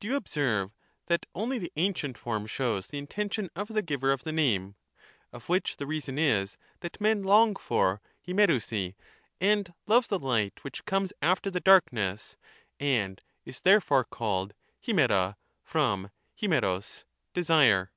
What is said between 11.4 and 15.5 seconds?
the darkness, and is therefore called in^pa,